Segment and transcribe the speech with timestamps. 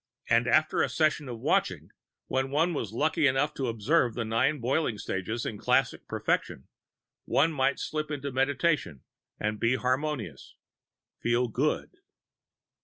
[0.27, 1.91] And after a session of Watching,
[2.25, 6.67] when one was lucky enough to observe the Nine Boiling Stages in classic perfection,
[7.25, 9.03] one might slip into meditation
[9.39, 10.55] and be harmonious,
[11.19, 11.97] feel Good.